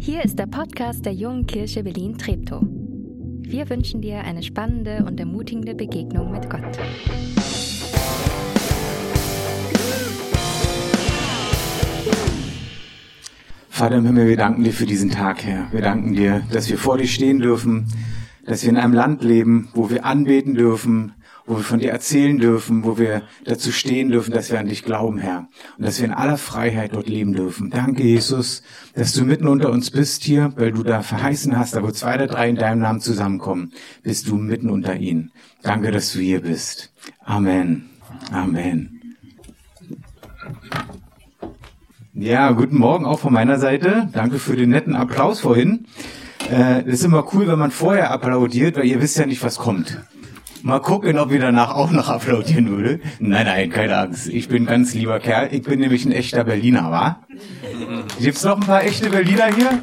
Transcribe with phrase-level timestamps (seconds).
[0.00, 2.60] Hier ist der Podcast der Jungen Kirche Berlin-Treptow.
[2.62, 6.76] Wir wünschen dir eine spannende und ermutigende Begegnung mit Gott.
[13.78, 15.68] Vater im Himmel, wir danken dir für diesen Tag, Herr.
[15.70, 17.86] Wir danken dir, dass wir vor dir stehen dürfen,
[18.44, 21.12] dass wir in einem Land leben, wo wir anbeten dürfen,
[21.46, 24.82] wo wir von dir erzählen dürfen, wo wir dazu stehen dürfen, dass wir an dich
[24.82, 25.46] glauben, Herr.
[25.76, 27.70] Und dass wir in aller Freiheit dort leben dürfen.
[27.70, 28.64] Danke, Jesus,
[28.96, 32.16] dass du mitten unter uns bist hier, weil du da verheißen hast, da wo zwei
[32.16, 33.70] oder drei in deinem Namen zusammenkommen,
[34.02, 35.30] bist du mitten unter ihnen.
[35.62, 36.92] Danke, dass du hier bist.
[37.24, 37.90] Amen.
[38.32, 39.00] Amen.
[42.20, 44.08] Ja, guten Morgen auch von meiner Seite.
[44.12, 45.86] Danke für den netten Applaus vorhin.
[46.50, 50.00] Äh, ist immer cool, wenn man vorher applaudiert, weil ihr wisst ja nicht, was kommt.
[50.62, 52.98] Mal gucken, ob ihr danach auch noch applaudieren würde.
[53.20, 54.26] Nein, nein, keine Angst.
[54.26, 55.50] Ich bin ganz lieber Kerl.
[55.52, 57.20] Ich bin nämlich ein echter Berliner, wa?
[58.18, 59.78] Gibt's noch ein paar echte Berliner hier?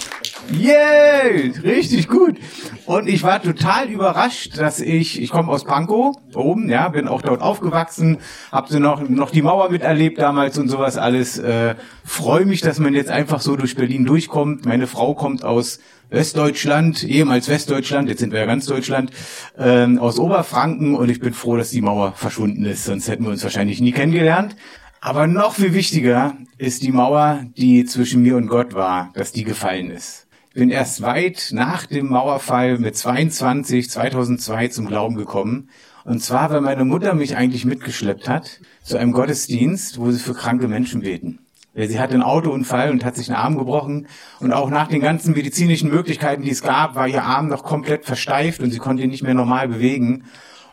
[0.51, 1.53] Yay!
[1.63, 2.37] Richtig gut.
[2.85, 7.23] Und ich war total überrascht, dass ich, ich komme aus Pankow, oben, ja, bin auch
[7.23, 8.19] dort aufgewachsen,
[8.51, 11.39] hab so noch, noch die Mauer miterlebt damals und sowas alles.
[11.39, 14.65] Äh, Freue mich, dass man jetzt einfach so durch Berlin durchkommt.
[14.65, 15.79] Meine Frau kommt aus
[16.09, 19.11] Westdeutschland, ehemals Westdeutschland, jetzt sind wir ja ganz Deutschland,
[19.57, 23.31] ähm, aus Oberfranken und ich bin froh, dass die Mauer verschwunden ist, sonst hätten wir
[23.31, 24.55] uns wahrscheinlich nie kennengelernt.
[25.01, 29.43] Aber noch viel wichtiger ist die Mauer, die zwischen mir und Gott war, dass die
[29.43, 30.24] gefallen ist.
[30.55, 35.69] Bin erst weit nach dem Mauerfall mit 22, 2002 zum Glauben gekommen.
[36.05, 40.33] Und zwar, weil meine Mutter mich eigentlich mitgeschleppt hat zu einem Gottesdienst, wo sie für
[40.33, 41.39] kranke Menschen beten.
[41.73, 44.07] Sie hatte einen Autounfall und hat sich einen Arm gebrochen.
[44.39, 48.05] Und auch nach den ganzen medizinischen Möglichkeiten, die es gab, war ihr Arm noch komplett
[48.05, 50.23] versteift und sie konnte ihn nicht mehr normal bewegen.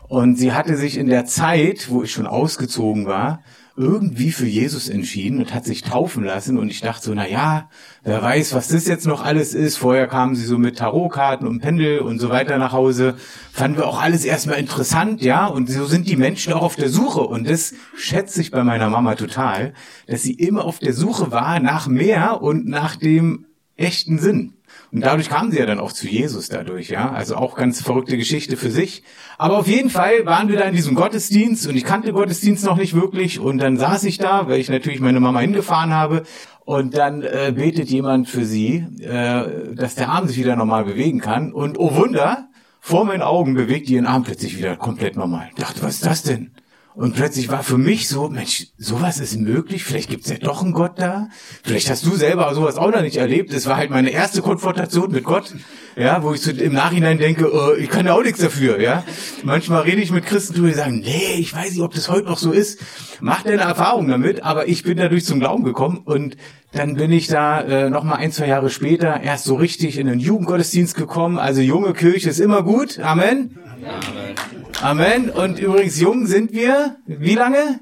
[0.07, 3.43] Und sie hatte sich in der Zeit, wo ich schon ausgezogen war,
[3.75, 6.59] irgendwie für Jesus entschieden und hat sich taufen lassen.
[6.59, 7.69] Und ich dachte so, na ja,
[8.03, 9.77] wer weiß, was das jetzt noch alles ist.
[9.77, 13.15] Vorher kamen sie so mit Tarotkarten und Pendel und so weiter nach Hause.
[13.51, 15.47] Fanden wir auch alles erstmal interessant, ja.
[15.47, 17.21] Und so sind die Menschen auch auf der Suche.
[17.21, 19.73] Und das schätze ich bei meiner Mama total,
[20.05, 23.45] dass sie immer auf der Suche war nach mehr und nach dem
[23.75, 24.53] echten Sinn.
[24.93, 27.11] Und dadurch kamen sie ja dann auch zu Jesus dadurch, ja.
[27.11, 29.01] Also auch ganz verrückte Geschichte für sich.
[29.39, 32.77] Aber auf jeden Fall waren wir da in diesem Gottesdienst und ich kannte Gottesdienst noch
[32.77, 33.39] nicht wirklich.
[33.39, 36.21] Und dann saß ich da, weil ich natürlich meine Mama hingefahren habe.
[36.63, 41.19] Und dann äh, betet jemand für sie, äh, dass der Arm sich wieder normal bewegen
[41.19, 41.51] kann.
[41.51, 42.49] Und oh Wunder,
[42.79, 45.47] vor meinen Augen bewegt ihren Arm plötzlich wieder komplett normal.
[45.49, 46.51] Ich dachte, was ist das denn?
[46.95, 50.73] Und plötzlich war für mich so, Mensch, sowas ist möglich, vielleicht gibt's ja doch einen
[50.73, 51.29] Gott da.
[51.63, 53.51] Vielleicht hast du selber sowas auch noch nicht erlebt.
[53.51, 55.55] Das war halt meine erste Konfrontation mit Gott,
[55.95, 59.03] ja, wo ich so im Nachhinein denke, oh, ich kann ja auch nichts dafür, ja.
[59.43, 62.37] Manchmal rede ich mit Christen, die sagen, nee, ich weiß nicht, ob das heute noch
[62.37, 62.79] so ist.
[63.21, 66.37] Mach deine Erfahrung damit, aber ich bin dadurch zum Glauben gekommen und
[66.73, 70.07] dann bin ich da äh, noch mal ein, zwei Jahre später erst so richtig in
[70.07, 71.39] den Jugendgottesdienst gekommen.
[71.39, 72.99] Also junge Kirche ist immer gut.
[72.99, 73.57] Amen.
[73.83, 74.62] Amen.
[74.81, 75.29] Amen.
[75.29, 76.97] Und übrigens jung sind wir.
[77.05, 77.79] Wie lange?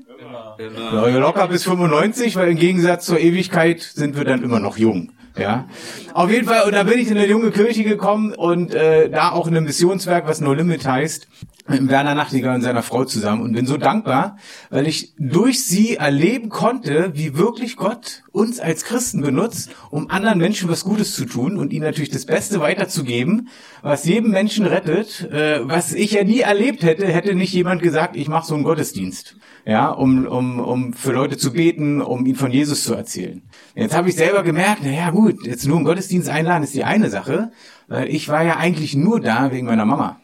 [0.57, 1.09] Immer.
[1.19, 5.11] Locker bis 95, weil im Gegensatz zur Ewigkeit sind wir dann immer noch jung.
[5.37, 5.67] Ja,
[6.13, 6.63] auf jeden Fall.
[6.65, 9.65] Und da bin ich in eine junge Kirche gekommen und äh, da auch in einem
[9.65, 11.27] Missionswerk, was No Limit heißt,
[11.67, 14.37] mit Werner Nachtigall und seiner Frau zusammen und bin so dankbar,
[14.69, 20.39] weil ich durch sie erleben konnte, wie wirklich Gott uns als Christen benutzt, um anderen
[20.39, 23.49] Menschen was Gutes zu tun und ihnen natürlich das Beste weiterzugeben,
[23.81, 28.15] was jedem Menschen rettet, äh, was ich ja nie erlebt hätte, hätte nicht jemand gesagt,
[28.15, 29.35] ich mache so einen Gottesdienst,
[29.65, 33.41] ja, um, um, um für Leute zu beten, um ihnen von Jesus zu erzählen.
[33.75, 36.83] Jetzt habe ich selber gemerkt, na ja gut, jetzt nur einen Gottesdienst einladen ist die
[36.83, 37.51] eine Sache,
[37.87, 40.19] weil ich war ja eigentlich nur da wegen meiner Mama.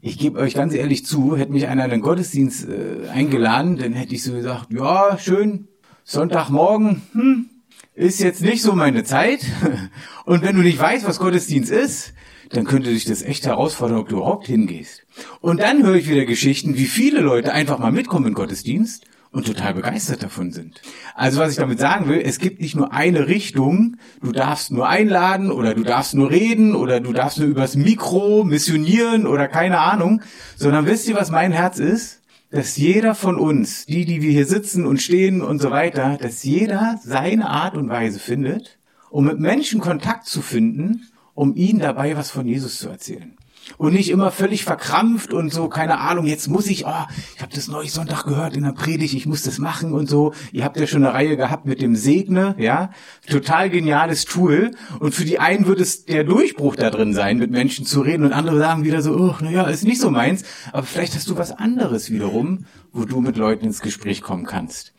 [0.00, 3.92] Ich gebe euch ganz ehrlich zu, hätte mich einer in den Gottesdienst äh, eingeladen, dann
[3.92, 5.68] hätte ich so gesagt, ja, schön,
[6.04, 7.50] Sonntagmorgen, hm,
[7.94, 9.40] ist jetzt nicht so meine Zeit.
[10.24, 12.14] Und wenn du nicht weißt, was Gottesdienst ist,
[12.50, 15.04] dann könnte dich das echt herausfordern, ob du überhaupt hingehst.
[15.40, 19.46] Und dann höre ich wieder Geschichten, wie viele Leute einfach mal mitkommen in Gottesdienst und
[19.46, 20.80] total begeistert davon sind.
[21.14, 24.88] Also was ich damit sagen will, es gibt nicht nur eine Richtung, du darfst nur
[24.88, 29.78] einladen oder du darfst nur reden oder du darfst nur übers Mikro missionieren oder keine
[29.78, 30.22] Ahnung,
[30.56, 32.20] sondern wisst ihr, was mein Herz ist?
[32.50, 36.42] Dass jeder von uns, die, die wir hier sitzen und stehen und so weiter, dass
[36.42, 41.06] jeder seine Art und Weise findet, um mit Menschen Kontakt zu finden,
[41.40, 43.34] um ihnen dabei was von Jesus zu erzählen.
[43.78, 47.04] und nicht immer völlig verkrampft und so, keine Ahnung, jetzt muss ich, oh,
[47.36, 50.32] ich habe das neulich Sonntag gehört in der Predigt, ich muss das machen und so.
[50.50, 52.90] Ihr habt ja schon eine Reihe gehabt mit dem Segne, ja,
[53.28, 57.50] total geniales Tool und für die einen wird es der Durchbruch da drin sein, mit
[57.50, 60.82] Menschen zu reden und andere sagen wieder so, oh, naja, ist nicht so meins, aber
[60.82, 64.92] vielleicht hast du was anderes wiederum, wo du mit Leuten ins Gespräch kommen kannst.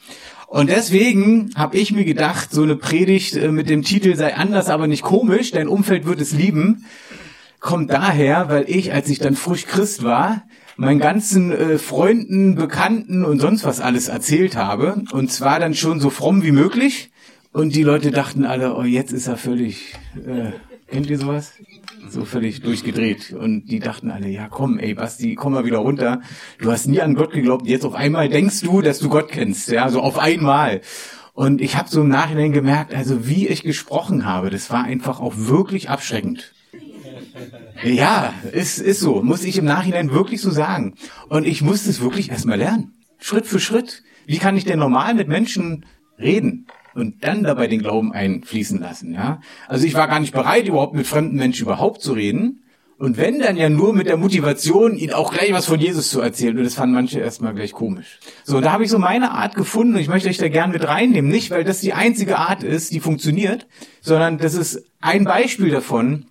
[0.51, 4.67] Und deswegen habe ich mir gedacht, so eine Predigt äh, mit dem Titel sei anders,
[4.67, 6.83] aber nicht komisch, dein Umfeld wird es lieben,
[7.61, 10.43] kommt daher, weil ich, als ich dann frisch Christ war,
[10.75, 15.05] meinen ganzen äh, Freunden, Bekannten und sonst was alles erzählt habe.
[15.13, 17.11] Und zwar dann schon so fromm wie möglich.
[17.53, 20.51] Und die Leute dachten alle, oh, jetzt ist er völlig, äh,
[20.91, 21.53] kennt ihr sowas?
[22.09, 23.33] So völlig durchgedreht.
[23.33, 26.21] Und die dachten alle, ja komm, ey Basti, komm mal wieder runter.
[26.59, 27.67] Du hast nie an Gott geglaubt.
[27.67, 29.69] Jetzt auf einmal denkst du, dass du Gott kennst.
[29.69, 30.81] Ja, so auf einmal.
[31.33, 35.19] Und ich habe so im Nachhinein gemerkt, also wie ich gesprochen habe, das war einfach
[35.19, 36.53] auch wirklich abschreckend.
[37.83, 39.21] Ja, ist, ist so.
[39.21, 40.95] Muss ich im Nachhinein wirklich so sagen.
[41.29, 42.93] Und ich musste es wirklich erstmal lernen.
[43.19, 44.03] Schritt für Schritt.
[44.25, 45.85] Wie kann ich denn normal mit Menschen
[46.19, 46.67] reden?
[46.93, 49.39] Und dann dabei den Glauben einfließen lassen, ja?
[49.67, 52.63] Also ich war gar nicht bereit, überhaupt mit fremden Menschen überhaupt zu reden.
[52.97, 56.21] Und wenn, dann ja nur mit der Motivation, ihnen auch gleich was von Jesus zu
[56.21, 56.55] erzählen.
[56.55, 58.19] Und das fanden manche erstmal gleich komisch.
[58.43, 60.69] So, und da habe ich so meine Art gefunden und ich möchte euch da gern
[60.69, 61.31] mit reinnehmen.
[61.31, 63.65] Nicht, weil das die einzige Art ist, die funktioniert,
[64.01, 66.25] sondern das ist ein Beispiel davon,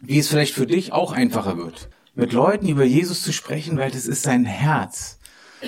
[0.00, 3.92] wie es vielleicht für dich auch einfacher wird, mit Leuten über Jesus zu sprechen, weil
[3.92, 5.20] das ist sein Herz,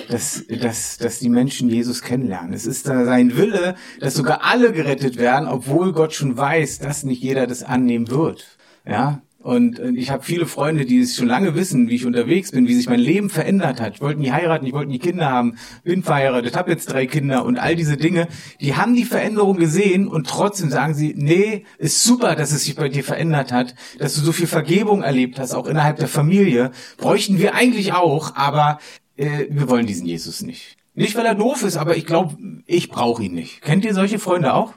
[0.07, 2.53] dass, dass, dass die Menschen Jesus kennenlernen.
[2.53, 7.21] Es ist sein Wille, dass sogar alle gerettet werden, obwohl Gott schon weiß, dass nicht
[7.21, 8.57] jeder das annehmen wird.
[8.85, 12.67] Ja, und ich habe viele Freunde, die es schon lange wissen, wie ich unterwegs bin,
[12.67, 13.95] wie sich mein Leben verändert hat.
[13.95, 17.45] Ich wollte nie heiraten, ich wollte nie Kinder haben, bin verheiratet, habe jetzt drei Kinder
[17.45, 18.27] und all diese Dinge.
[18.59, 22.75] Die haben die Veränderung gesehen und trotzdem sagen sie, nee, ist super, dass es sich
[22.75, 26.71] bei dir verändert hat, dass du so viel Vergebung erlebt hast, auch innerhalb der Familie.
[26.97, 28.79] Bräuchten wir eigentlich auch, aber
[29.19, 30.77] äh, wir wollen diesen Jesus nicht.
[30.95, 33.61] Nicht, weil er doof ist, aber ich glaube, ich brauche ihn nicht.
[33.61, 34.73] Kennt ihr solche Freunde auch?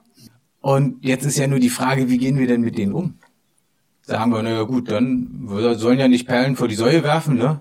[0.60, 3.14] Und jetzt ist ja nur die Frage, wie gehen wir denn mit denen um?
[4.02, 7.60] Sagen wir, naja gut, dann sollen ja nicht Perlen vor die Säue werfen, ne?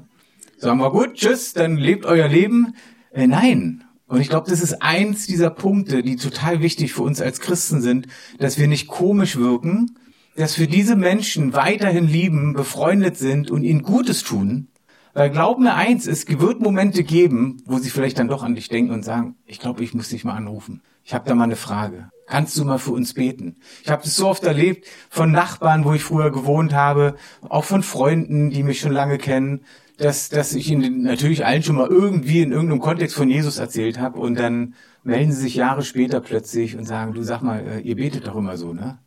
[0.58, 2.76] Sagen wir, gut, tschüss, dann lebt euer Leben.
[3.12, 3.84] Äh, nein.
[4.08, 7.82] Und ich glaube, das ist eins dieser Punkte, die total wichtig für uns als Christen
[7.82, 8.08] sind,
[8.38, 9.98] dass wir nicht komisch wirken,
[10.36, 14.68] dass wir diese Menschen weiterhin lieben, befreundet sind und ihnen Gutes tun.
[15.14, 18.70] Weil glaub mir eins, es wird Momente geben, wo sie vielleicht dann doch an dich
[18.70, 20.82] denken und sagen, ich glaube, ich muss dich mal anrufen.
[21.04, 22.10] Ich habe da mal eine Frage.
[22.28, 23.58] Kannst du mal für uns beten?
[23.84, 27.16] Ich habe das so oft erlebt von Nachbarn, wo ich früher gewohnt habe,
[27.50, 29.66] auch von Freunden, die mich schon lange kennen,
[29.98, 34.00] dass, dass ich ihnen natürlich allen schon mal irgendwie in irgendeinem Kontext von Jesus erzählt
[34.00, 37.80] habe und dann melden sie sich Jahre später plötzlich und sagen, du sag mal, äh,
[37.82, 39.00] ihr betet doch immer so, ne?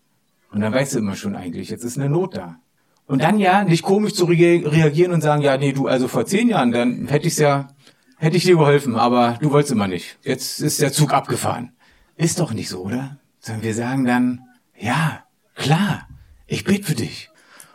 [0.52, 2.60] Und dann weißt du immer schon eigentlich, jetzt ist eine Not da.
[3.06, 6.48] Und dann ja, nicht komisch zu reagieren und sagen, ja, nee, du, also vor zehn
[6.48, 7.68] Jahren, dann hätte ich's ja,
[8.16, 10.18] hätte ich dir geholfen, aber du wolltest immer nicht.
[10.22, 11.72] Jetzt ist der Zug abgefahren.
[12.16, 13.18] Ist doch nicht so, oder?
[13.40, 14.40] Sondern wir sagen dann,
[14.78, 15.24] ja,
[15.54, 16.08] klar,
[16.46, 17.30] ich bete für dich.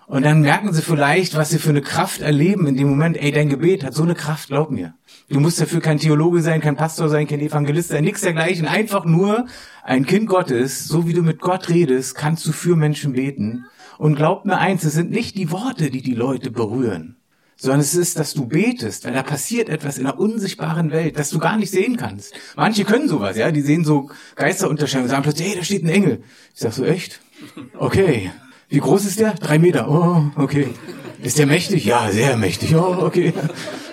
[0.08, 3.16] Und dann merken sie vielleicht, was sie für eine Kraft erleben in dem Moment.
[3.16, 4.96] Ey, dein Gebet hat so eine Kraft, glaub mir.
[5.30, 8.68] Du musst dafür kein Theologe sein, kein Pastor sein, kein Evangelist sein, nichts dergleichen.
[8.68, 9.46] Einfach nur
[9.84, 10.86] ein Kind Gottes.
[10.86, 13.66] So wie du mit Gott redest, kannst du für Menschen beten.
[14.00, 17.18] Und glaub mir eins, es sind nicht die Worte, die die Leute berühren,
[17.58, 21.32] sondern es ist, dass du betest, weil da passiert etwas in der unsichtbaren Welt, das
[21.32, 22.34] du gar nicht sehen kannst.
[22.56, 25.90] Manche können sowas, ja, die sehen so Geisterunterscheidungen und sagen plötzlich, hey, da steht ein
[25.90, 26.24] Engel.
[26.54, 27.20] Ich sag so, echt?
[27.78, 28.32] Okay.
[28.70, 29.34] Wie groß ist der?
[29.34, 29.92] Drei Meter.
[29.92, 30.70] Oh, okay.
[31.22, 31.84] Ist der mächtig?
[31.84, 32.76] Ja, sehr mächtig.
[32.76, 33.34] Oh, okay.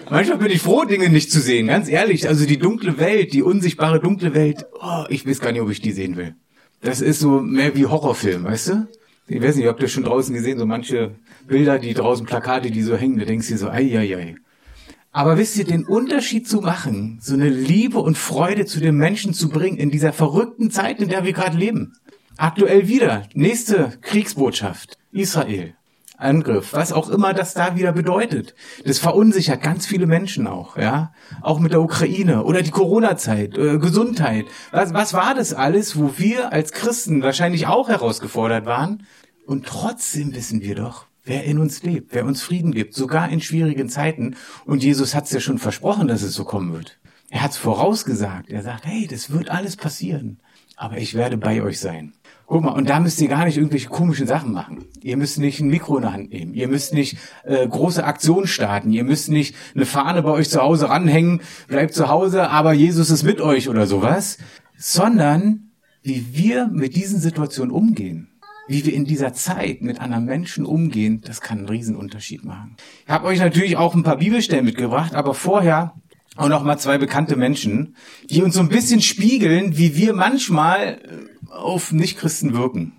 [0.08, 2.28] Manchmal bin ich froh, Dinge nicht zu sehen, ganz ehrlich.
[2.28, 5.80] Also die dunkle Welt, die unsichtbare dunkle Welt, oh, ich weiß gar nicht, ob ich
[5.80, 6.36] die sehen will.
[6.80, 8.88] Das ist so mehr wie Horrorfilm, weißt du?
[9.28, 11.16] Ich weiß nicht, habt ihr schon draußen gesehen, so manche
[11.47, 14.37] Bilder, die draußen Plakate, die so hängen, da denkst du so, ei, ei, ei.
[15.11, 19.33] Aber wisst ihr, den Unterschied zu machen, so eine Liebe und Freude zu den Menschen
[19.33, 21.95] zu bringen in dieser verrückten Zeit, in der wir gerade leben.
[22.37, 25.75] Aktuell wieder, nächste Kriegsbotschaft, Israel.
[26.16, 28.54] Angriff, was auch immer das da wieder bedeutet.
[28.85, 31.12] Das verunsichert ganz viele Menschen auch, ja.
[31.42, 34.46] Auch mit der Ukraine oder die Corona-Zeit, äh, Gesundheit.
[34.70, 39.06] Was, was war das alles, wo wir als Christen wahrscheinlich auch herausgefordert waren?
[39.46, 43.40] Und trotzdem wissen wir doch, wer in uns lebt, wer uns Frieden gibt, sogar in
[43.40, 44.37] schwierigen Zeiten.
[44.64, 46.99] Und Jesus hat es ja schon versprochen, dass es so kommen wird.
[47.28, 48.50] Er hat es vorausgesagt.
[48.50, 50.38] Er sagt, hey, das wird alles passieren.
[50.76, 52.12] Aber ich werde bei euch sein.
[52.46, 54.84] Guck mal, und da müsst ihr gar nicht irgendwelche komischen Sachen machen.
[55.02, 56.54] Ihr müsst nicht ein Mikro in der Hand nehmen.
[56.54, 58.92] Ihr müsst nicht äh, große Aktionen starten.
[58.92, 63.10] Ihr müsst nicht eine Fahne bei euch zu Hause ranhängen, bleibt zu Hause, aber Jesus
[63.10, 64.38] ist mit euch oder sowas.
[64.78, 65.70] Sondern
[66.02, 68.28] wie wir mit diesen Situationen umgehen.
[68.68, 72.76] wie wir in dieser Zeit mit anderen Menschen umgehen, das kann einen Riesenunterschied machen.
[73.04, 75.94] Ich habe euch natürlich auch ein paar Bibelstellen mitgebracht, aber vorher
[76.36, 77.96] auch noch mal zwei bekannte Menschen,
[78.28, 82.92] die uns so ein bisschen spiegeln, wie wir manchmal äh, auf Nichtchristen wirken.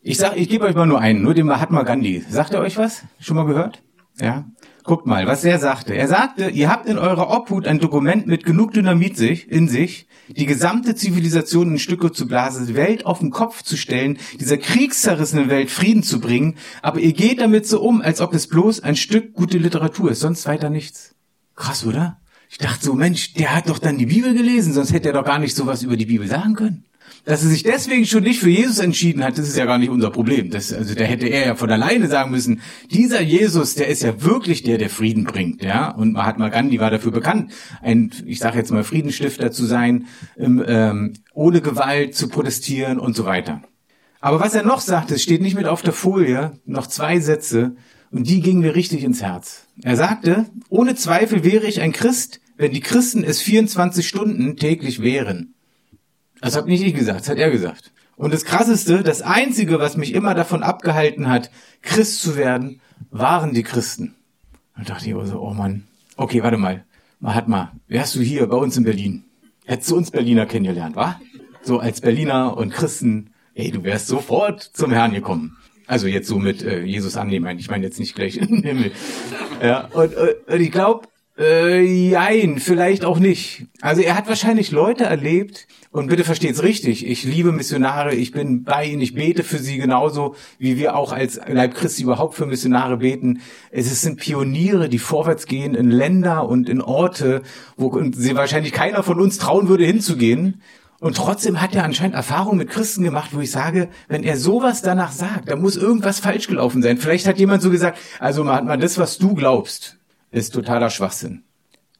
[0.00, 2.24] Ich sag, ich gebe euch mal nur einen, nur den Mahatma Gandhi.
[2.28, 3.02] Sagt er euch was?
[3.20, 3.82] Schon mal gehört?
[4.20, 4.46] Ja?
[4.84, 5.94] Guckt mal, was er sagte.
[5.94, 10.06] Er sagte, ihr habt in eurer Obhut ein Dokument mit genug Dynamit sich, in sich,
[10.28, 14.56] die gesamte Zivilisation in Stücke zu blasen, die Welt auf den Kopf zu stellen, dieser
[14.56, 18.80] kriegszerrissenen Welt Frieden zu bringen, aber ihr geht damit so um, als ob es bloß
[18.80, 21.14] ein Stück gute Literatur ist, sonst weiter nichts.
[21.54, 22.18] Krass, oder?
[22.48, 25.24] Ich dachte so, Mensch, der hat doch dann die Bibel gelesen, sonst hätte er doch
[25.24, 26.84] gar nicht sowas über die Bibel sagen können.
[27.28, 29.90] Dass er sich deswegen schon nicht für Jesus entschieden hat, das ist ja gar nicht
[29.90, 30.48] unser Problem.
[30.48, 34.22] Das, also da hätte er ja von alleine sagen müssen, dieser Jesus, der ist ja
[34.22, 35.90] wirklich der, der Frieden bringt, ja.
[35.90, 40.06] Und Mahatma Gandhi war dafür bekannt, ein, ich sage jetzt mal, Friedensstifter zu sein,
[40.38, 43.60] ähm, ohne Gewalt zu protestieren und so weiter.
[44.22, 47.76] Aber was er noch sagt, es steht nicht mit auf der Folie, noch zwei Sätze,
[48.10, 49.66] und die gingen mir richtig ins Herz.
[49.82, 55.02] Er sagte, ohne Zweifel wäre ich ein Christ, wenn die Christen es 24 Stunden täglich
[55.02, 55.52] wären.
[56.40, 57.92] Das habe nicht ich gesagt, das hat er gesagt.
[58.16, 61.50] Und das Krasseste, das Einzige, was mich immer davon abgehalten hat,
[61.82, 62.80] Christ zu werden,
[63.10, 64.14] waren die Christen.
[64.76, 65.84] Und dachte ich auch so, oh Mann,
[66.16, 66.84] okay, warte mal,
[67.20, 69.24] Mahatma, wärst du hier bei uns in Berlin?
[69.66, 71.20] Hättest du uns Berliner kennengelernt, wa?
[71.62, 75.56] So als Berliner und Christen, ey, du wärst sofort zum Herrn gekommen.
[75.86, 78.92] Also jetzt so mit äh, Jesus annehmen, ich meine jetzt nicht gleich in den Himmel.
[79.62, 83.66] Ja, und, äh, und ich glaube, äh, jein, vielleicht auch nicht.
[83.80, 88.62] Also er hat wahrscheinlich Leute erlebt, und bitte versteht's richtig, ich liebe Missionare, ich bin
[88.62, 92.44] bei ihnen, ich bete für sie genauso, wie wir auch als Leib Christi überhaupt für
[92.44, 93.40] Missionare beten.
[93.70, 97.42] Es sind Pioniere, die vorwärts gehen in Länder und in Orte,
[97.76, 100.60] wo sie wahrscheinlich keiner von uns trauen würde hinzugehen.
[101.00, 104.82] Und trotzdem hat er anscheinend Erfahrungen mit Christen gemacht, wo ich sage, wenn er sowas
[104.82, 106.98] danach sagt, da muss irgendwas falsch gelaufen sein.
[106.98, 109.96] Vielleicht hat jemand so gesagt, also man, das, was du glaubst,
[110.32, 111.44] ist totaler Schwachsinn.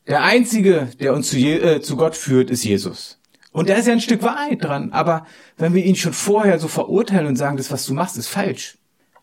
[0.08, 3.17] Der einzige, der uns zu, Je äh, zu Gott führt, ist Jesus.
[3.52, 4.92] Und da ist ja ein Stück Wahrheit dran.
[4.92, 5.26] Aber
[5.56, 8.78] wenn wir ihn schon vorher so verurteilen und sagen, das, was du machst, ist falsch,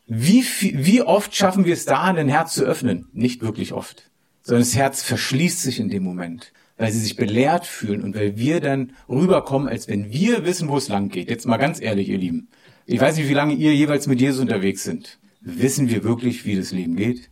[0.07, 3.07] wie, wie oft schaffen wir es da, ein Herz zu öffnen?
[3.13, 4.09] Nicht wirklich oft.
[4.41, 8.37] Sondern das Herz verschließt sich in dem Moment weil sie sich belehrt fühlen und weil
[8.37, 11.29] wir dann rüberkommen, als wenn wir wissen, wo es lang geht.
[11.29, 12.49] Jetzt mal ganz ehrlich, ihr Lieben.
[12.85, 15.19] Ich weiß nicht, wie lange ihr jeweils mit Jesus unterwegs sind.
[15.41, 17.29] Wissen wir wirklich, wie das Leben geht?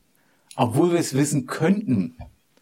[0.56, 2.16] Obwohl wir es wissen könnten,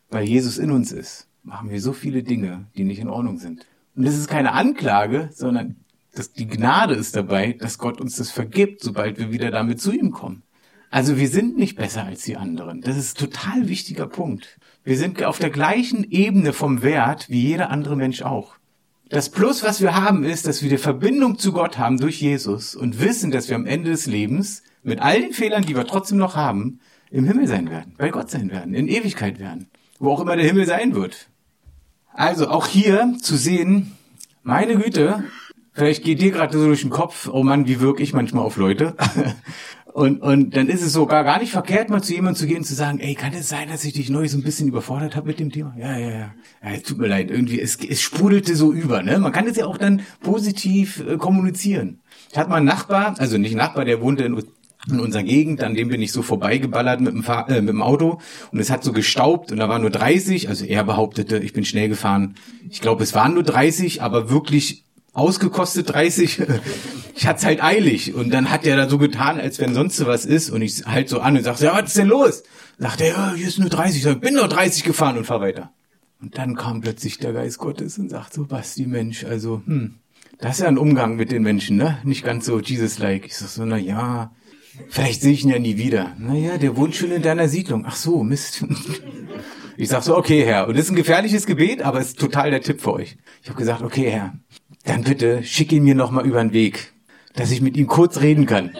[0.09, 3.65] weil Jesus in uns ist, machen wir so viele Dinge, die nicht in Ordnung sind.
[4.01, 5.75] Und das ist keine Anklage, sondern
[6.15, 9.91] das, die Gnade ist dabei, dass Gott uns das vergibt, sobald wir wieder damit zu
[9.91, 10.41] ihm kommen.
[10.89, 12.81] Also wir sind nicht besser als die anderen.
[12.81, 14.57] Das ist ein total wichtiger Punkt.
[14.83, 18.55] Wir sind auf der gleichen Ebene vom Wert wie jeder andere Mensch auch.
[19.07, 22.73] Das Plus, was wir haben, ist, dass wir die Verbindung zu Gott haben durch Jesus
[22.73, 26.17] und wissen, dass wir am Ende des Lebens mit all den Fehlern, die wir trotzdem
[26.17, 26.79] noch haben,
[27.11, 30.47] im Himmel sein werden, bei Gott sein werden, in Ewigkeit werden, wo auch immer der
[30.47, 31.27] Himmel sein wird.
[32.13, 33.93] Also auch hier zu sehen,
[34.43, 35.23] meine Güte,
[35.73, 38.57] vielleicht geht dir gerade so durch den Kopf, oh Mann, wie wirke ich manchmal auf
[38.57, 38.95] Leute.
[39.93, 42.63] Und, und dann ist es sogar gar nicht verkehrt, mal zu jemandem zu gehen und
[42.63, 45.27] zu sagen, ey, kann es sein, dass ich dich neu so ein bisschen überfordert habe
[45.27, 45.75] mit dem Thema?
[45.77, 46.33] Ja, ja, ja.
[46.63, 49.03] ja tut mir leid, irgendwie, es, es sprudelte so über.
[49.03, 49.19] Ne?
[49.19, 51.99] Man kann es ja auch dann positiv äh, kommunizieren.
[52.31, 54.41] Ich hatte mal einen Nachbar, also nicht einen Nachbar, der wohnte in,
[54.89, 57.81] in unserer Gegend, an dem bin ich so vorbeigeballert mit dem, Fahr äh, mit dem
[57.81, 58.19] Auto
[58.51, 61.65] und es hat so gestaubt und da waren nur 30, also er behauptete, ich bin
[61.65, 62.35] schnell gefahren.
[62.69, 66.41] Ich glaube, es waren nur 30, aber wirklich ausgekostet 30.
[67.15, 68.13] ich hatte halt eilig.
[68.13, 70.49] Und dann hat er da so getan, als wenn sonst was ist.
[70.49, 72.43] Und ich halt so an und sag, ja, was ist denn los?
[72.77, 73.97] Sagt er, ja, hier ist nur 30.
[73.97, 75.71] Ich sag, bin nur 30 gefahren und fahr weiter.
[76.21, 79.95] Und dann kam plötzlich der Geist Gottes und sagt so, Basti, Mensch, also, hm,
[80.37, 81.97] das ist ja ein Umgang mit den Menschen, ne?
[82.03, 83.25] Nicht ganz so Jesus-like.
[83.25, 84.31] Ich sag so, na ja,
[84.89, 86.15] vielleicht sehe ich ihn ja nie wieder.
[86.17, 87.85] Naja, der wohnt schon in deiner Siedlung.
[87.87, 88.65] Ach so, Mist.
[89.77, 90.67] Ich sag so, okay, Herr.
[90.67, 93.17] Und das ist ein gefährliches Gebet, aber es ist total der Tipp für euch.
[93.41, 94.33] Ich habe gesagt, okay, Herr,
[94.83, 96.93] dann bitte schick ihn mir nochmal über den Weg,
[97.33, 98.71] dass ich mit ihm kurz reden kann.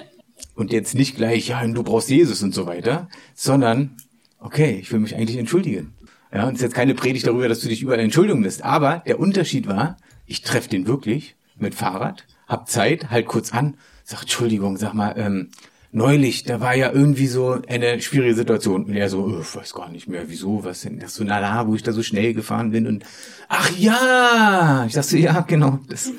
[0.53, 3.97] Und jetzt nicht gleich, ja, du brauchst Jesus und so weiter, sondern,
[4.39, 5.93] okay, ich will mich eigentlich entschuldigen.
[6.33, 8.63] Ja, und es ist jetzt keine Predigt darüber, dass du dich überall entschuldigen lässt.
[8.63, 13.75] Aber der Unterschied war, ich treffe den wirklich mit Fahrrad, hab Zeit, halt kurz an,
[14.03, 15.49] sag, Entschuldigung, sag mal, ähm,
[15.91, 18.85] neulich, da war ja irgendwie so eine schwierige Situation.
[18.85, 21.39] Und er so, oh, ich weiß gar nicht mehr, wieso, was denn, das so, na,
[21.41, 23.03] na, wo ich da so schnell gefahren bin und,
[23.49, 26.11] ach ja, ich dachte ja, genau, das,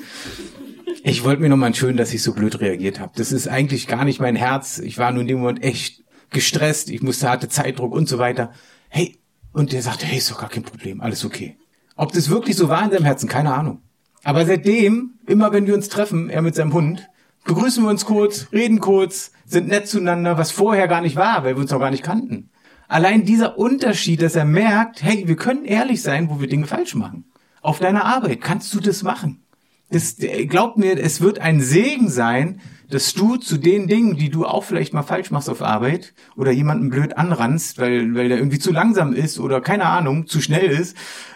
[1.03, 3.11] ich wollte mir nochmal entschuldigen, dass ich so blöd reagiert habe.
[3.15, 4.79] Das ist eigentlich gar nicht mein Herz.
[4.79, 8.51] Ich war nur in dem Moment echt gestresst, ich musste hatte Zeitdruck und so weiter.
[8.89, 9.19] Hey,
[9.51, 11.57] und der sagte, hey, ist doch gar kein Problem, alles okay.
[11.95, 13.81] Ob das wirklich so war in seinem Herzen, keine Ahnung.
[14.23, 17.07] Aber seitdem, immer wenn wir uns treffen, er mit seinem Hund,
[17.43, 21.55] begrüßen wir uns kurz, reden kurz, sind nett zueinander, was vorher gar nicht war, weil
[21.55, 22.49] wir uns noch gar nicht kannten.
[22.87, 26.95] Allein dieser Unterschied, dass er merkt, hey, wir können ehrlich sein, wo wir Dinge falsch
[26.95, 27.25] machen.
[27.61, 29.43] Auf deiner Arbeit kannst du das machen.
[29.89, 32.59] Das, glaub mir, es wird ein Segen sein,
[32.89, 36.51] dass du zu den Dingen, die du auch vielleicht mal falsch machst auf Arbeit oder
[36.51, 40.69] jemanden blöd anrannst, weil, weil der irgendwie zu langsam ist oder keine Ahnung, zu schnell
[40.69, 40.95] ist,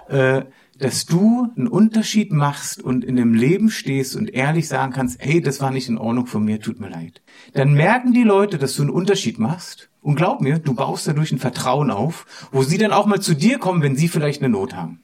[0.10, 0.44] äh,
[0.78, 5.42] dass du einen Unterschied machst und in dem Leben stehst und ehrlich sagen kannst, hey,
[5.42, 7.22] das war nicht in Ordnung von mir, tut mir leid.
[7.54, 11.32] Dann merken die Leute, dass du einen Unterschied machst und glaub mir, du baust dadurch
[11.32, 14.50] ein Vertrauen auf, wo sie dann auch mal zu dir kommen, wenn sie vielleicht eine
[14.50, 15.02] Not haben.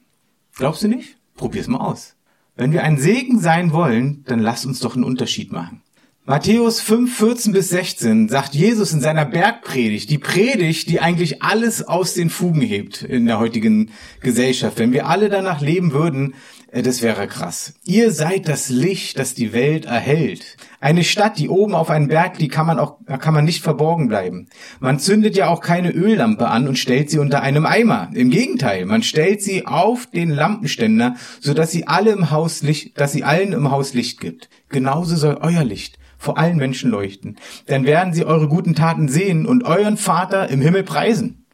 [0.56, 1.16] Glaubst du nicht?
[1.34, 2.16] Probier's mal aus.
[2.56, 5.82] Wenn wir ein Segen sein wollen, dann lass uns doch einen Unterschied machen.
[6.26, 11.86] Matthäus 5, 14 bis 16 sagt Jesus in seiner Bergpredigt, die Predigt, die eigentlich alles
[11.86, 13.90] aus den Fugen hebt in der heutigen
[14.20, 14.78] Gesellschaft.
[14.78, 16.32] Wenn wir alle danach leben würden,
[16.70, 17.74] äh, das wäre krass.
[17.84, 20.56] Ihr seid das Licht, das die Welt erhält.
[20.80, 24.08] Eine Stadt, die oben auf einen Berg liegt, kann man auch, kann man nicht verborgen
[24.08, 24.48] bleiben.
[24.80, 28.08] Man zündet ja auch keine Öllampe an und stellt sie unter einem Eimer.
[28.14, 32.98] Im Gegenteil, man stellt sie auf den Lampenständer, so dass sie alle im Haus Licht,
[32.98, 34.48] dass sie allen im Haus Licht gibt.
[34.70, 37.36] Genauso soll euer Licht vor allen Menschen leuchten.
[37.66, 41.44] Dann werden sie eure guten Taten sehen und euren Vater im Himmel preisen.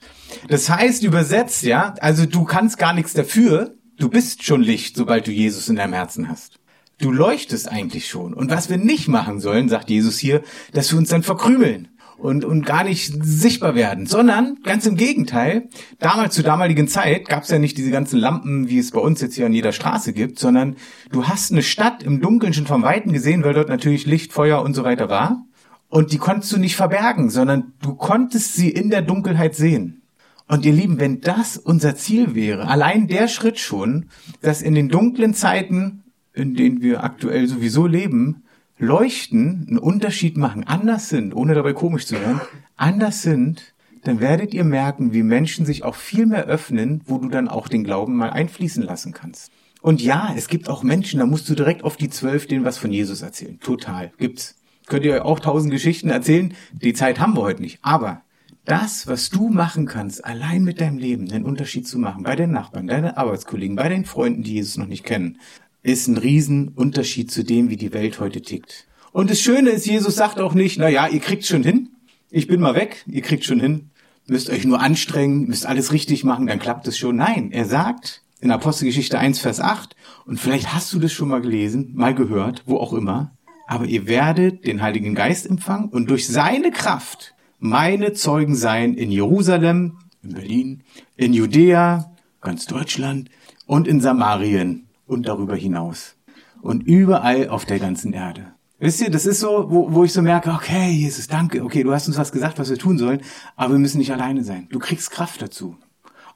[0.49, 3.75] Das heißt übersetzt, ja, also du kannst gar nichts dafür.
[3.99, 6.61] Du bist schon Licht, sobald du Jesus in deinem Herzen hast.
[6.99, 8.33] Du leuchtest eigentlich schon.
[8.33, 11.89] Und was wir nicht machen sollen, sagt Jesus hier, dass wir uns dann verkrümeln
[12.21, 15.69] und, und gar nicht sichtbar werden, sondern ganz im Gegenteil.
[15.99, 19.21] Damals, zur damaligen Zeit, gab es ja nicht diese ganzen Lampen, wie es bei uns
[19.21, 20.77] jetzt hier an jeder Straße gibt, sondern
[21.11, 24.62] du hast eine Stadt im Dunkeln schon vom Weiten gesehen, weil dort natürlich Licht, Feuer
[24.62, 25.45] und so weiter war.
[25.89, 30.03] Und die konntest du nicht verbergen, sondern du konntest sie in der Dunkelheit sehen.
[30.47, 34.07] Und ihr Lieben, wenn das unser Ziel wäre, allein der Schritt schon,
[34.43, 36.03] dass in den dunklen Zeiten,
[36.35, 38.45] in denen wir aktuell sowieso leben,
[38.81, 42.41] leuchten, einen Unterschied machen, anders sind, ohne dabei komisch zu werden,
[42.77, 47.29] anders sind, dann werdet ihr merken, wie Menschen sich auch viel mehr öffnen, wo du
[47.29, 49.53] dann auch den Glauben mal einfließen lassen kannst.
[49.83, 52.79] Und ja, es gibt auch Menschen, da musst du direkt auf die zwölf denen was
[52.79, 53.61] von Jesus erzählen.
[53.61, 54.13] Total.
[54.19, 54.57] Gibt's.
[54.87, 56.54] Könnt ihr auch tausend Geschichten erzählen.
[56.73, 57.78] Die Zeit haben wir heute nicht.
[57.83, 58.23] Aber
[58.65, 62.50] das, was du machen kannst, allein mit deinem Leben den Unterschied zu machen, bei den
[62.50, 65.39] Nachbarn, deinen Arbeitskollegen, bei den Freunden, die Jesus noch nicht kennen,
[65.82, 68.86] ist ein Riesenunterschied zu dem, wie die Welt heute tickt.
[69.12, 71.90] Und das Schöne ist, Jesus sagt auch nicht, na ja, ihr kriegt schon hin.
[72.30, 73.90] Ich bin mal weg, ihr kriegt schon hin.
[74.26, 77.16] Müsst euch nur anstrengen, müsst alles richtig machen, dann klappt es schon.
[77.16, 81.40] Nein, er sagt in Apostelgeschichte 1, Vers 8, und vielleicht hast du das schon mal
[81.40, 83.32] gelesen, mal gehört, wo auch immer,
[83.66, 89.10] aber ihr werdet den Heiligen Geist empfangen und durch seine Kraft meine Zeugen sein in
[89.10, 90.82] Jerusalem, in Berlin,
[91.16, 93.30] in Judäa, ganz Deutschland
[93.66, 96.17] und in Samarien und darüber hinaus.
[96.63, 98.53] Und überall auf der ganzen Erde.
[98.79, 101.93] Wisst ihr, das ist so, wo, wo ich so merke, okay, Jesus, danke, okay, du
[101.93, 103.21] hast uns was gesagt, was wir tun sollen,
[103.57, 104.69] aber wir müssen nicht alleine sein.
[104.71, 105.77] Du kriegst Kraft dazu.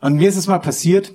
[0.00, 1.14] Und mir ist es mal passiert,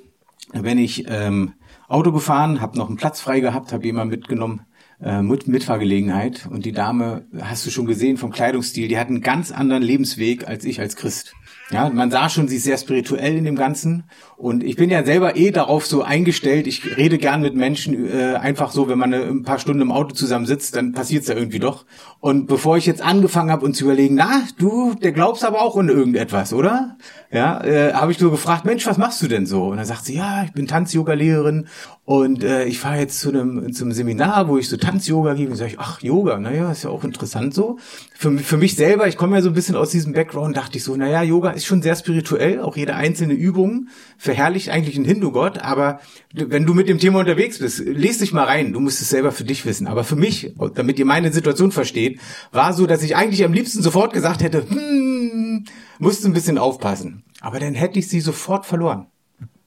[0.53, 1.53] wenn ich ähm,
[1.87, 4.61] Auto gefahren, habe noch einen Platz frei gehabt, habe jemand mitgenommen,
[5.01, 6.47] äh, mit Mitfahrgelegenheit.
[6.49, 10.47] Und die Dame, hast du schon gesehen vom Kleidungsstil, die hat einen ganz anderen Lebensweg
[10.47, 11.33] als ich als Christ.
[11.71, 14.05] Ja, man sah schon, sie ist sehr spirituell in dem Ganzen.
[14.37, 16.65] Und ich bin ja selber eh darauf so eingestellt.
[16.65, 20.15] Ich rede gern mit Menschen äh, einfach so, wenn man ein paar Stunden im Auto
[20.15, 21.85] zusammen sitzt, dann passiert's ja irgendwie doch.
[22.21, 25.77] Und bevor ich jetzt angefangen habe und zu überlegen, na, du, der glaubst aber auch
[25.77, 26.97] in irgendetwas, oder?
[27.31, 29.65] Ja, äh, habe ich nur gefragt, Mensch, was machst du denn so?
[29.65, 31.67] Und dann sagt sie, ja, ich bin Tanz-Yoga-Lehrerin
[32.05, 35.51] und äh, ich fahre jetzt zu einem zum Seminar, wo ich so Tanz-Yoga gebe.
[35.51, 37.77] Und sage ich, ach, Yoga, naja, ist ja auch interessant so.
[38.15, 40.83] Für, für mich selber, ich komme ja so ein bisschen aus diesem Background, dachte ich
[40.83, 45.59] so, naja, Yoga ist schon sehr spirituell, auch jede einzelne Übung verherrlicht eigentlich einen Hindu-Gott,
[45.59, 45.99] aber
[46.33, 49.31] wenn du mit dem Thema unterwegs bist, lest dich mal rein, du musst es selber
[49.31, 49.87] für dich wissen.
[49.87, 52.19] Aber für mich, damit ihr meine Situation versteht,
[52.51, 55.65] war so, dass ich eigentlich am liebsten sofort gesagt hätte, hm,
[55.99, 57.23] musst ein bisschen aufpassen.
[57.41, 59.07] Aber dann hätte ich sie sofort verloren.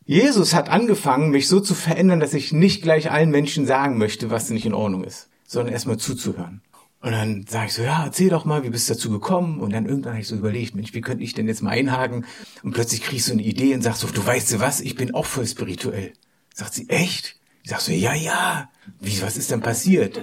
[0.05, 4.31] Jesus hat angefangen, mich so zu verändern, dass ich nicht gleich allen Menschen sagen möchte,
[4.31, 6.63] was nicht in Ordnung ist, sondern erstmal zuzuhören.
[7.03, 9.61] Und dann sage ich so, ja, erzähl doch mal, wie bist du dazu gekommen?
[9.61, 12.25] Und dann irgendwann habe ich so überlegt, Mensch, wie könnte ich denn jetzt mal einhaken?
[12.63, 15.13] Und plötzlich kriegst du eine Idee und sagst so, du weißt du was, ich bin
[15.13, 16.13] auch voll spirituell.
[16.55, 17.37] Sagt sie, echt?
[17.65, 18.71] Ich sag so, ja, ja.
[19.01, 20.17] Wie, was ist denn passiert?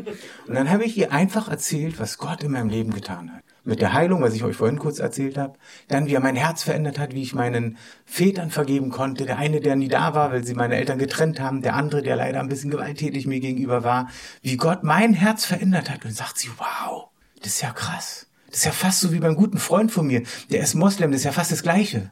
[0.48, 3.82] Und dann habe ich ihr einfach erzählt, was Gott in meinem Leben getan hat mit
[3.82, 7.00] der Heilung, was ich euch vorhin kurz erzählt habe, dann wie er mein Herz verändert
[7.00, 10.56] hat, wie ich meinen Vätern vergeben konnte, der eine, der nie da war, weil sie
[10.56, 14.10] meine Eltern getrennt haben, der andere, der leider ein bisschen gewalttätig mir gegenüber war,
[14.42, 17.08] wie Gott mein Herz verändert hat und sagt sie, wow,
[17.42, 18.28] das ist ja krass.
[18.50, 21.22] Das ist ja fast so wie beim guten Freund von mir, der ist Moslem, das
[21.22, 22.12] ist ja fast das Gleiche.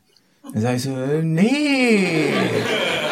[0.54, 0.92] Dann sage ich so,
[1.24, 2.32] nee,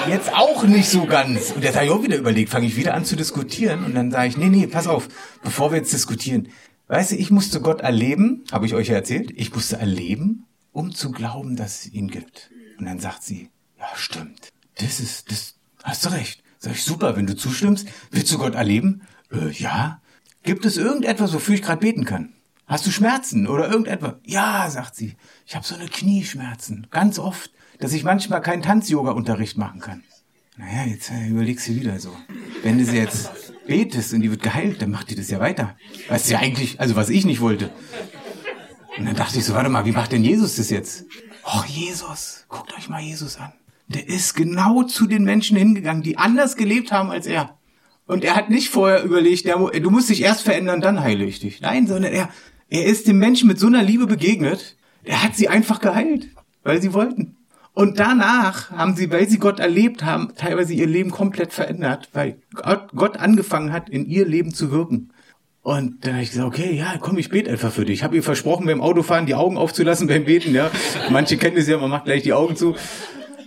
[0.08, 1.52] jetzt auch nicht so ganz.
[1.52, 4.12] Und jetzt habe ich auch wieder überlegt, fange ich wieder an zu diskutieren und dann
[4.12, 5.08] sage ich, nee, nee, pass auf,
[5.44, 6.50] bevor wir jetzt diskutieren,
[6.88, 10.94] Weißt du, ich musste Gott erleben, habe ich euch ja erzählt, ich musste erleben, um
[10.94, 12.52] zu glauben, dass es ihn gibt.
[12.78, 14.50] Und dann sagt sie, ja, stimmt.
[14.78, 16.44] Das ist, das, hast du recht.
[16.60, 19.02] Sag ich, super, wenn du zustimmst, willst du Gott erleben?
[19.32, 20.02] Äh, ja.
[20.44, 22.34] Gibt es irgendetwas, wofür ich gerade beten kann?
[22.68, 24.16] Hast du Schmerzen oder irgendetwas?
[24.24, 25.16] Ja, sagt sie.
[25.46, 30.04] Ich habe so eine Knieschmerzen, ganz oft, dass ich manchmal keinen Tanz-Yoga-Unterricht machen kann.
[30.58, 32.16] Naja, jetzt äh, überlegst du wieder so.
[32.64, 33.30] Wenn du sie jetzt
[33.68, 35.76] betest und die wird geheilt, dann macht die das ja weiter.
[36.08, 37.72] Du ja eigentlich, also was ich nicht wollte.
[38.98, 41.06] Und dann dachte ich so, warte mal, wie macht denn Jesus das jetzt?
[41.44, 43.52] Och, Jesus, guckt euch mal Jesus an.
[43.88, 47.58] Der ist genau zu den Menschen hingegangen, die anders gelebt haben als er.
[48.08, 51.40] Und er hat nicht vorher überlegt, der, du musst dich erst verändern, dann heile ich
[51.40, 51.60] dich.
[51.60, 52.30] Nein, sondern er,
[52.70, 56.30] er ist dem Menschen mit so einer Liebe begegnet, er hat sie einfach geheilt,
[56.64, 57.35] weil sie wollten.
[57.76, 62.38] Und danach haben sie, weil sie Gott erlebt haben, teilweise ihr Leben komplett verändert, weil
[62.54, 65.12] Gott, angefangen hat, in ihr Leben zu wirken.
[65.62, 67.96] Und dann habe ich gesagt, okay, ja, komm, ich bete einfach für dich.
[67.96, 70.72] Ich habe ihr versprochen, beim Autofahren die Augen aufzulassen beim Beten, ja.
[71.10, 72.76] Manche kennen das ja, man macht gleich die Augen zu.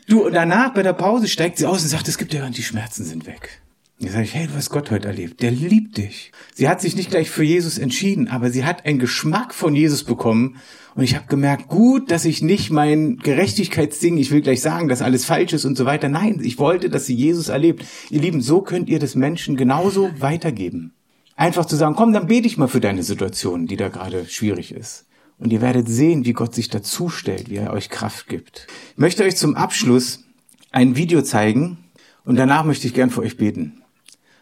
[0.08, 2.62] Du, und danach bei der Pause steigt sie aus und sagt, es gibt ja, die
[2.62, 3.62] Schmerzen sind weg.
[4.00, 5.42] Dann sage ich, hey, du hast Gott heute erlebt.
[5.42, 6.30] Der liebt dich.
[6.54, 10.04] Sie hat sich nicht gleich für Jesus entschieden, aber sie hat einen Geschmack von Jesus
[10.04, 10.58] bekommen.
[10.94, 15.02] Und ich habe gemerkt, gut, dass ich nicht mein Gerechtigkeitsding, ich will gleich sagen, dass
[15.02, 16.08] alles falsch ist und so weiter.
[16.08, 17.84] Nein, ich wollte, dass sie Jesus erlebt.
[18.10, 20.92] Ihr Lieben, so könnt ihr das Menschen genauso weitergeben.
[21.34, 24.72] Einfach zu sagen, komm, dann bete ich mal für deine Situation, die da gerade schwierig
[24.72, 25.06] ist.
[25.38, 28.68] Und ihr werdet sehen, wie Gott sich dazu stellt, wie er euch Kraft gibt.
[28.92, 30.24] Ich möchte euch zum Abschluss
[30.70, 31.78] ein Video zeigen
[32.24, 33.82] und danach möchte ich gern für euch beten.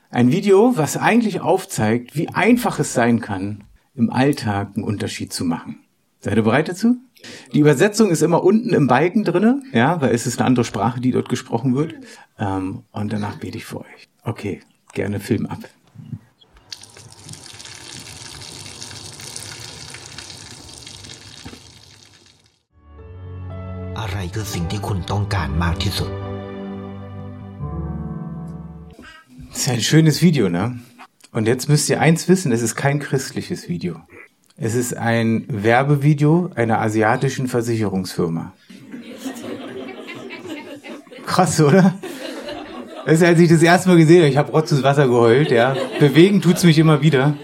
[0.10, 3.63] Ein Video, was eigentlich aufzeigt, wie einfach es sein kann,
[3.95, 5.80] im Alltag einen Unterschied zu machen.
[6.19, 6.97] Seid ihr bereit dazu?
[7.54, 10.99] Die Übersetzung ist immer unten im Balken drinne, ja, weil es ist eine andere Sprache,
[10.99, 11.95] die dort gesprochen wird.
[12.38, 14.10] Ähm, und danach bete ich für euch.
[14.23, 14.62] Okay,
[14.93, 15.60] gerne Film ab.
[23.99, 26.24] อะไรคือสิ่งที่คุณต้องการมากที่สุด
[29.66, 30.79] ist ein schönes Video, ne?
[31.33, 33.96] Und jetzt müsst ihr eins wissen, es ist kein christliches Video.
[34.57, 38.52] Es ist ein Werbevideo einer asiatischen Versicherungsfirma.
[41.26, 41.98] Krass, oder?
[43.07, 45.50] Das ist, als ich das erste Mal gesehen habe, ich habe Rotz ins Wasser geheult,
[45.50, 45.76] ja.
[45.98, 47.37] Bewegen tut's mich immer wieder.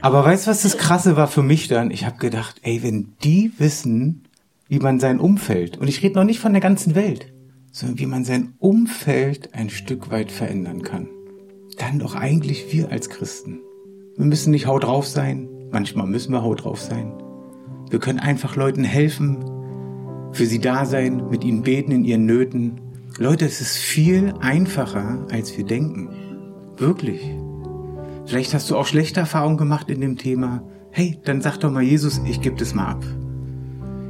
[0.00, 1.92] Aber weißt du, was das Krasse war für mich dann?
[1.92, 4.24] Ich habe gedacht, ey, wenn die wissen,
[4.66, 7.32] wie man sein Umfeld, und ich rede noch nicht von der ganzen Welt,
[7.70, 11.06] sondern wie man sein Umfeld ein Stück weit verändern kann
[11.78, 13.60] dann doch eigentlich wir als Christen.
[14.16, 17.12] Wir müssen nicht haut drauf sein, manchmal müssen wir haut drauf sein.
[17.90, 19.38] Wir können einfach Leuten helfen,
[20.32, 22.80] für sie da sein, mit ihnen beten in ihren Nöten.
[23.18, 26.10] Leute, es ist viel einfacher, als wir denken.
[26.76, 27.34] Wirklich.
[28.26, 30.62] Vielleicht hast du auch schlechte Erfahrungen gemacht in dem Thema.
[30.90, 33.04] Hey, dann sag doch mal Jesus, ich gebe das mal ab.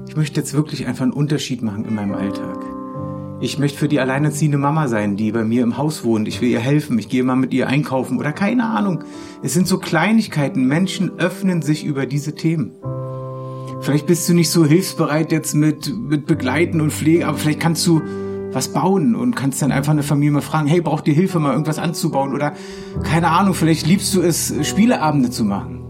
[0.09, 2.58] Ich möchte jetzt wirklich einfach einen Unterschied machen in meinem Alltag.
[3.41, 6.27] Ich möchte für die alleinerziehende Mama sein, die bei mir im Haus wohnt.
[6.27, 6.99] Ich will ihr helfen.
[6.99, 9.05] Ich gehe mal mit ihr einkaufen oder keine Ahnung.
[9.43, 10.67] Es sind so Kleinigkeiten.
[10.67, 12.73] Menschen öffnen sich über diese Themen.
[13.81, 17.87] Vielleicht bist du nicht so hilfsbereit jetzt mit, mit Begleiten und Pflege, aber vielleicht kannst
[17.87, 18.03] du
[18.53, 21.53] was bauen und kannst dann einfach eine Familie mal fragen, hey, braucht ihr Hilfe, mal
[21.53, 22.35] irgendwas anzubauen?
[22.35, 22.55] Oder
[23.05, 25.85] keine Ahnung, vielleicht liebst du es, Spieleabende zu machen.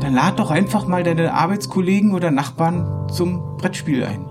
[0.00, 4.26] Dann lad doch einfach mal deine Arbeitskollegen oder Nachbarn zum Brettspiel ein.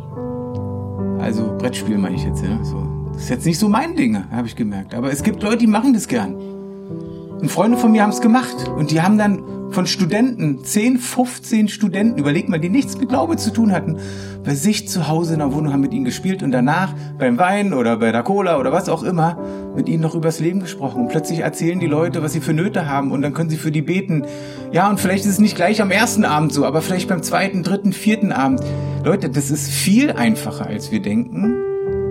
[1.22, 2.64] Also Brettspiel meine ich jetzt, ja.
[2.64, 3.12] So.
[3.14, 4.96] Das ist jetzt nicht so mein Ding, habe ich gemerkt.
[4.96, 6.36] Aber es gibt Leute, die machen das gern.
[6.36, 8.70] Und Freunde von mir haben es gemacht.
[8.70, 13.38] Und die haben dann von Studenten, 10, 15 Studenten, überlegt mal, die nichts mit Glaube
[13.38, 13.98] zu tun hatten,
[14.44, 17.74] bei sich zu Hause in der Wohnung haben mit ihnen gespielt und danach beim Wein
[17.74, 19.38] oder bei der Cola oder was auch immer
[19.76, 21.04] mit ihnen noch übers Leben gesprochen.
[21.04, 23.72] Und plötzlich erzählen die Leute, was sie für Nöte haben und dann können sie für
[23.72, 24.24] die beten.
[24.72, 27.64] Ja, und vielleicht ist es nicht gleich am ersten Abend so, aber vielleicht beim zweiten,
[27.64, 28.62] dritten, vierten Abend.
[29.04, 31.56] Leute, das ist viel einfacher, als wir denken.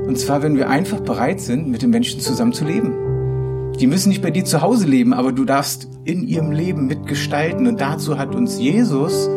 [0.09, 3.77] Und zwar, wenn wir einfach bereit sind, mit den Menschen zusammen zu leben.
[3.79, 7.69] Die müssen nicht bei dir zu Hause leben, aber du darfst in ihrem Leben mitgestalten.
[7.69, 9.31] Und dazu hat uns Jesus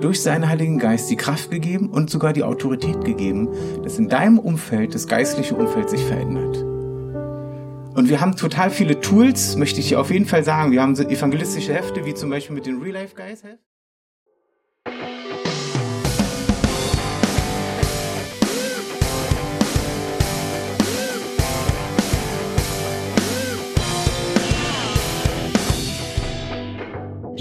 [0.00, 3.48] durch seinen Heiligen Geist die Kraft gegeben und sogar die Autorität gegeben,
[3.82, 6.58] dass in deinem Umfeld, das geistliche Umfeld sich verändert.
[7.96, 10.70] Und wir haben total viele Tools, möchte ich dir auf jeden Fall sagen.
[10.70, 13.42] Wir haben so evangelistische Hefte, wie zum Beispiel mit den Real Life Guys.